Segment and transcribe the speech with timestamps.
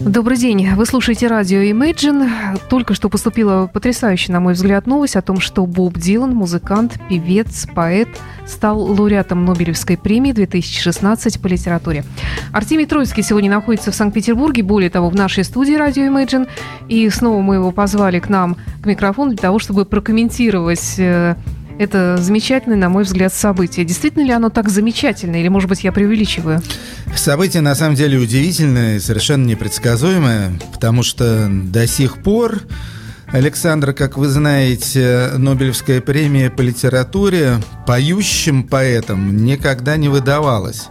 [0.00, 0.74] Добрый день.
[0.74, 2.58] Вы слушаете радио Imagine.
[2.68, 7.68] Только что поступила потрясающая, на мой взгляд, новость о том, что Боб Дилан, музыкант, певец,
[7.72, 8.08] поэт,
[8.44, 12.04] стал лауреатом Нобелевской премии 2016 по литературе.
[12.52, 16.48] Артемий Троицкий сегодня находится в Санкт-Петербурге, более того, в нашей студии радио Imagine.
[16.88, 21.36] И снова мы его позвали к нам, к микрофону, для того, чтобы прокомментировать э,
[21.80, 23.86] это замечательное, на мой взгляд, событие.
[23.86, 26.60] Действительно ли оно так замечательное, или, может быть, я преувеличиваю?
[27.16, 32.60] Событие, на самом деле, удивительное и совершенно непредсказуемое, потому что до сих пор
[33.28, 37.54] Александр, как вы знаете, Нобелевская премия по литературе
[37.86, 40.88] поющим поэтам никогда не выдавалась.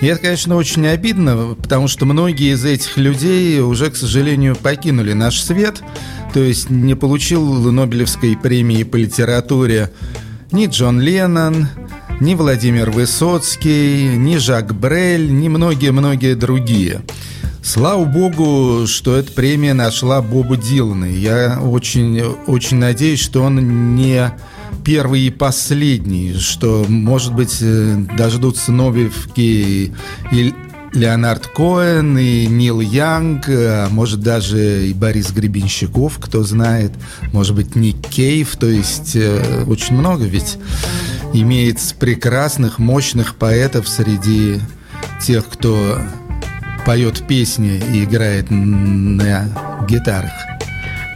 [0.00, 5.12] И это, конечно, очень обидно, потому что многие из этих людей уже, к сожалению, покинули
[5.12, 5.82] наш свет,
[6.32, 9.90] то есть не получил Нобелевской премии по литературе
[10.52, 11.68] ни Джон Леннон,
[12.18, 17.02] ни Владимир Высоцкий, ни Жак Брель, ни многие-многие другие.
[17.62, 21.04] Слава богу, что эта премия нашла Бобу Дилана.
[21.04, 24.32] Я очень, очень надеюсь, что он не
[24.84, 29.92] первый и последний, что, может быть, э, дождутся Нобелевки
[30.32, 30.54] и
[30.92, 36.92] Леонард Коэн, и Нил Янг, а может даже и Борис Гребенщиков, кто знает,
[37.32, 40.58] может быть, Ник Кейв, то есть э, очень много ведь
[41.32, 44.60] имеется прекрасных, мощных поэтов среди
[45.20, 45.98] тех, кто
[46.84, 49.44] поет песни и играет на
[49.88, 50.32] гитарах.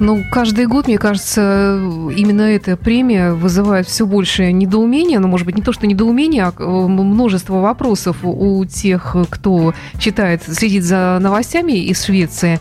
[0.00, 1.78] Ну, каждый год, мне кажется,
[2.16, 6.52] именно эта премия вызывает все больше недоумения, ну, может быть, не то, что недоумение, а
[6.58, 12.58] э, множество вопросов у тех, кто читает, следит за новостями из Швеции.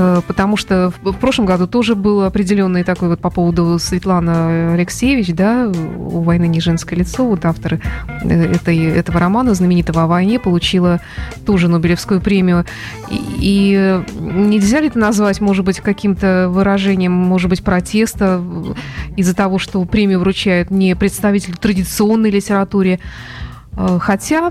[0.00, 5.34] Э, потому что в прошлом году тоже был определенный такой вот по поводу Светланы Алексеевич,
[5.34, 7.80] да, у «Войны не женское лицо», вот автор
[8.22, 11.00] э, этой, этого романа знаменитого о войне получила
[11.44, 12.64] тоже Нобелевскую премию.
[13.10, 18.40] И, и нельзя ли это назвать, может быть, каким-то выражением, может быть, протеста
[19.16, 23.00] из-за того, что премию вручают не представитель традиционной литературе,
[23.72, 24.50] э, Хотя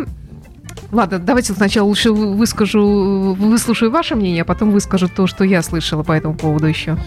[0.92, 6.03] Ладно, давайте сначала лучше выскажу, выслушаю ваше мнение, а потом выскажу то, что я слышала
[6.03, 6.98] по этому поводу еще.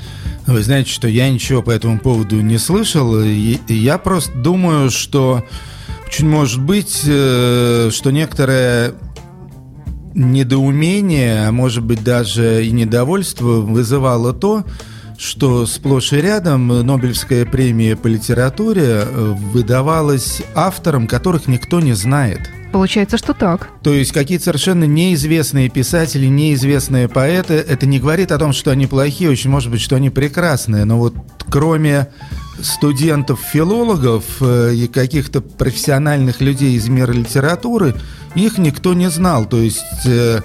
[0.46, 3.22] Вы знаете, что я ничего по этому поводу не слышал.
[3.22, 5.44] Я просто думаю, что
[6.06, 8.92] очень может быть, э, что некоторое
[10.14, 14.64] недоумение, а может быть даже и недовольство вызывало то,
[15.16, 22.50] что сплошь и рядом Нобелевская премия по литературе э, выдавалась авторам, которых никто не знает–
[22.72, 23.69] Получается, что так.
[23.82, 28.86] То есть какие-то совершенно неизвестные писатели, неизвестные поэты, это не говорит о том, что они
[28.86, 31.14] плохие, очень может быть, что они прекрасные, но вот
[31.50, 32.09] кроме
[32.62, 37.94] студентов-филологов э, и каких-то профессиональных людей из мира литературы,
[38.34, 39.47] их никто не знал.
[39.47, 40.41] То есть э,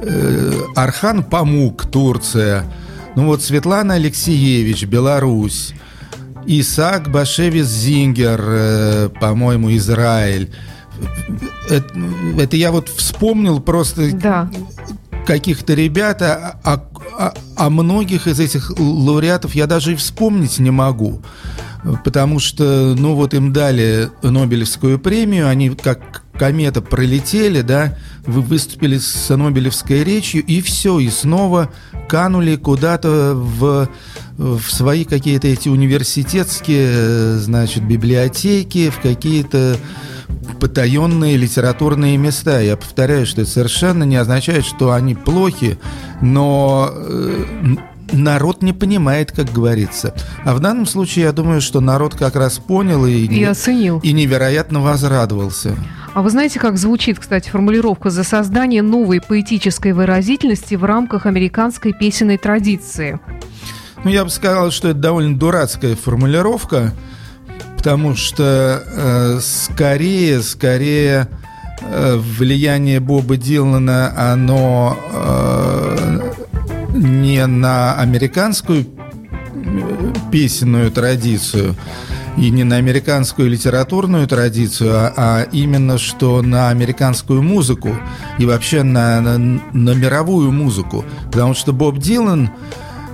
[0.00, 2.64] э, Архан Памук, Турция,
[3.16, 5.74] ну вот Светлана Алексеевич, Беларусь,
[6.46, 10.50] Исаак Башевис Зингер, э, по-моему, Израиль
[11.68, 11.86] это,
[12.38, 14.50] это я вот вспомнил просто да.
[15.26, 16.82] каких-то ребят, а, а,
[17.18, 21.22] а, а многих из этих лауреатов я даже и вспомнить не могу.
[22.04, 27.96] Потому что, ну вот им дали Нобелевскую премию, они как комета пролетели, да,
[28.26, 31.70] вы выступили с Нобелевской речью, и все, и снова
[32.08, 33.88] канули куда-то в,
[34.36, 39.76] в свои какие-то эти университетские, значит, библиотеки, в какие-то
[40.60, 42.60] потаенные литературные места.
[42.60, 45.78] Я повторяю, что это совершенно не означает, что они плохи,
[46.20, 47.44] но э,
[48.12, 50.14] народ не понимает, как говорится.
[50.44, 54.00] А в данном случае я думаю, что народ как раз понял и, и оценил.
[54.00, 55.76] И невероятно возрадовался.
[56.14, 61.92] А вы знаете, как звучит, кстати, формулировка за создание новой поэтической выразительности в рамках американской
[61.92, 63.20] песенной традиции?
[64.02, 66.94] Ну, я бы сказал, что это довольно дурацкая формулировка
[67.76, 71.28] потому что э, скорее, скорее
[71.80, 76.32] э, влияние Боба Дилана, оно э,
[76.94, 78.86] не на американскую
[80.32, 81.76] песенную традицию
[82.36, 87.96] и не на американскую литературную традицию, а, а именно что на американскую музыку
[88.38, 91.04] и вообще на, на, на мировую музыку.
[91.26, 92.50] Потому что Боб Дилан,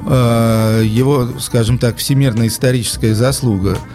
[0.07, 3.77] э, его, скажем так, всемирная историческая заслуга–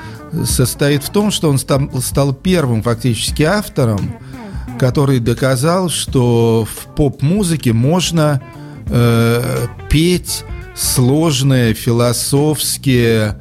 [0.45, 4.15] состоит в том, что он стал, первым фактически автором,
[4.79, 8.41] который доказал, что в поп-музыке можно
[8.87, 10.43] э, петь
[10.75, 13.39] сложные философские,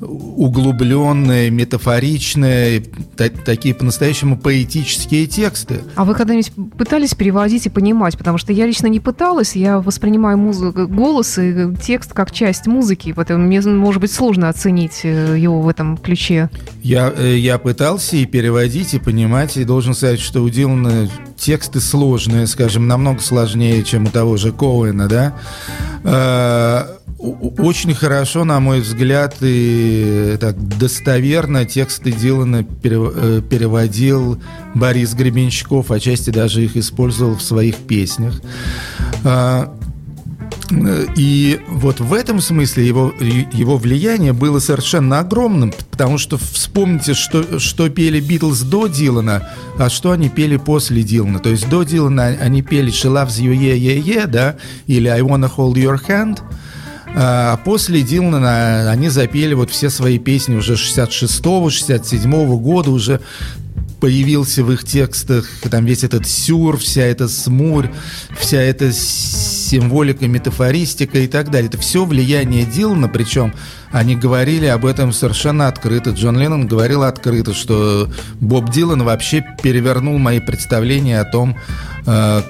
[0.00, 2.82] углубленные, метафоричные,
[3.16, 5.80] та- такие по-настоящему поэтические тексты.
[5.94, 8.18] А вы когда-нибудь пытались переводить и понимать?
[8.18, 13.12] Потому что я лично не пыталась, я воспринимаю музыку, голос и текст как часть музыки,
[13.12, 16.50] поэтому мне, может быть, сложно оценить э, его в этом ключе.
[16.82, 21.80] Я, э, я пытался и переводить, и понимать, и должен сказать, что у Дилана тексты
[21.80, 26.93] сложные, скажем, намного сложнее, чем у того же Коуэна, да?
[27.24, 34.40] Э, очень хорошо, на мой взгляд, и так достоверно тексты Дилана э, переводил
[34.74, 38.40] Борис Гребенщиков, отчасти даже их использовал в своих песнях.
[39.24, 39.74] А,
[41.16, 47.58] и вот в этом смысле его, его влияние было совершенно огромным, потому что вспомните, что,
[47.58, 49.48] что пели Битлз до Дилана,
[49.78, 51.38] а что они пели после Дилана.
[51.38, 54.56] То есть до Дилана они пели «She loves you, yeah, yeah, yeah», да,
[54.86, 56.40] или «I wanna hold your hand»,
[57.16, 63.20] а после Дилана они запели вот все свои песни уже 66-го, 67-го года, уже
[64.00, 67.88] появился в их текстах там весь этот сюр, вся эта смурь,
[68.38, 71.68] вся эта символика, метафористика и так далее.
[71.68, 73.54] Это все влияние Дилана, причем
[73.92, 76.10] они говорили об этом совершенно открыто.
[76.10, 78.10] Джон Леннон говорил открыто, что
[78.40, 81.56] Боб Дилан вообще перевернул мои представления о том,
[82.06, 82.42] э,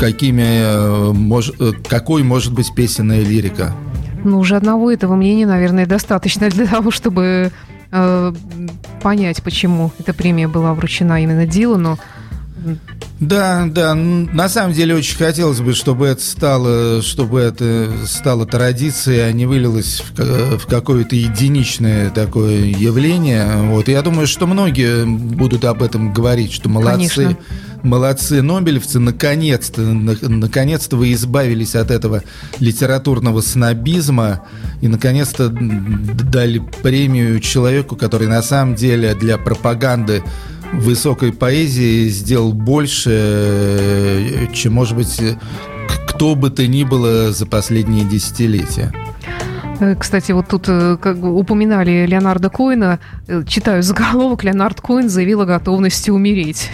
[0.00, 3.74] какими, э, мож, э, какой может быть песенная лирика?
[4.24, 7.52] Ну, уже одного этого мнения, наверное, достаточно для того, чтобы
[7.92, 8.32] э,
[9.02, 11.98] понять, почему эта премия была вручена именно Дилану.
[13.20, 19.28] Да, да, на самом деле очень хотелось бы, чтобы это стало, чтобы это стало традицией,
[19.28, 23.46] а не вылилось в, в какое-то единичное такое явление.
[23.64, 27.14] Вот, я думаю, что многие будут об этом говорить, что молодцы.
[27.14, 27.36] Конечно
[27.82, 32.22] молодцы нобелевцы, наконец-то, наконец-то вы избавились от этого
[32.58, 34.42] литературного снобизма
[34.80, 40.22] и наконец-то дали премию человеку, который на самом деле для пропаганды
[40.72, 45.20] высокой поэзии сделал больше, чем, может быть,
[46.06, 48.92] кто бы то ни было за последние десятилетия.
[49.80, 53.00] Э, кстати, вот тут э, как бы упоминали Леонарда Коина.
[53.26, 54.44] Э, читаю заголовок.
[54.44, 56.70] Леонард Коин заявил о готовности умереть.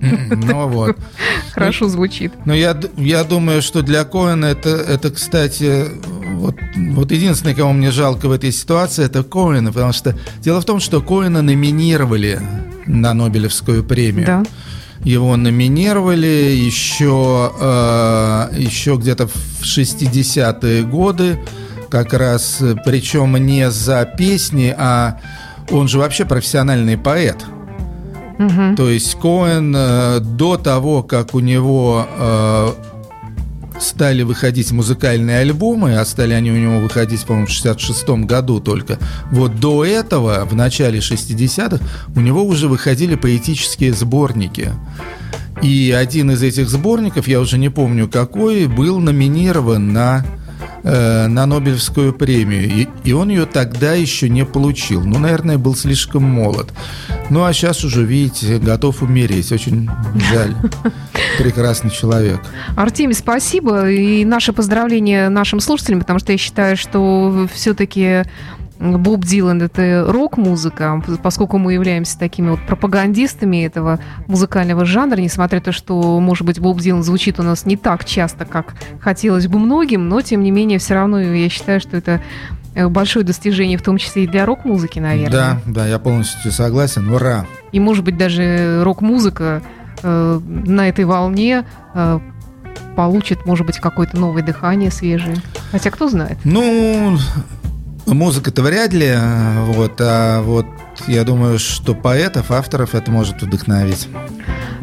[0.00, 0.96] Ну вот.
[1.52, 2.32] Хорошо звучит.
[2.44, 5.86] Но я, я думаю, что для Коэна это, это кстати,
[6.34, 10.64] вот, вот единственное, кого мне жалко в этой ситуации, это Коэна, потому что дело в
[10.64, 12.40] том, что Коэна номинировали
[12.86, 14.26] на Нобелевскую премию.
[14.26, 14.44] Да.
[15.04, 21.38] Его номинировали еще, э, еще где-то в 60-е годы,
[21.88, 25.20] как раз, причем не за песни, а
[25.70, 27.44] он же вообще профессиональный поэт.
[28.38, 28.76] Угу.
[28.76, 32.72] То есть Коэн э, до того, как у него э,
[33.80, 38.98] стали выходить музыкальные альбомы, а стали они у него выходить, по-моему, в 66 году только.
[39.30, 44.72] Вот до этого, в начале 60-х, у него уже выходили поэтические сборники.
[45.62, 50.24] И один из этих сборников, я уже не помню какой, был номинирован на
[50.82, 52.68] э, на Нобелевскую премию.
[52.68, 55.04] И, и он ее тогда еще не получил.
[55.04, 56.72] Ну, наверное, был слишком молод.
[57.30, 59.52] Ну, а сейчас уже, видите, готов умереть.
[59.52, 59.88] Очень
[60.30, 60.54] жаль.
[61.38, 62.40] Прекрасный человек.
[62.76, 63.90] Артемий, спасибо.
[63.90, 68.24] И наше поздравление нашим слушателям, потому что я считаю, что все-таки
[68.78, 75.64] Боб Дилан это рок-музыка, поскольку мы являемся такими вот пропагандистами этого музыкального жанра, несмотря на
[75.64, 79.58] то, что, может быть, Боб Дилан звучит у нас не так часто, как хотелось бы
[79.58, 82.22] многим, но, тем не менее, все равно я считаю, что это
[82.74, 85.32] э, большое достижение, в том числе и для рок-музыки, наверное.
[85.32, 87.10] Да, да, я полностью согласен.
[87.10, 87.46] Ура!
[87.72, 89.62] И, может быть, даже рок-музыка
[90.02, 91.64] э, на этой волне
[91.94, 92.20] э,
[92.94, 95.36] получит, может быть, какое-то новое дыхание свежее.
[95.70, 96.38] Хотя кто знает.
[96.44, 97.18] Ну,
[98.08, 99.14] Музыка-то вряд ли,
[99.66, 100.66] вот, а вот
[101.06, 104.08] я думаю, что поэтов, авторов это может вдохновить.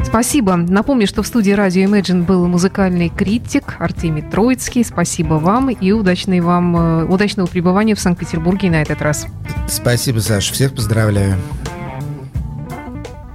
[0.03, 0.55] Спасибо.
[0.55, 4.85] Напомню, что в студии радио Imagine был музыкальный критик Артемий Троицкий.
[4.85, 9.25] Спасибо вам и удачной вам, э, удачного пребывания в Санкт-Петербурге на этот раз.
[9.67, 10.53] Спасибо, Саша.
[10.53, 11.37] Всех поздравляю.